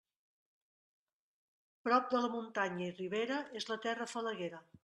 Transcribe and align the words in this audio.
Prop 1.89 2.09
de 2.15 2.23
la 2.25 2.33
muntanya 2.39 2.85
i 2.89 2.97
ribera, 2.99 3.41
és 3.61 3.73
la 3.75 3.81
terra 3.89 4.13
falaguera. 4.17 4.69